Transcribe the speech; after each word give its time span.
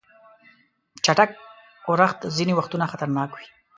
چټک 1.05 1.29
اورښت 1.87 2.19
ځینې 2.35 2.53
وختونه 2.55 2.85
خطرناک 2.91 3.29
وي. 3.33 3.47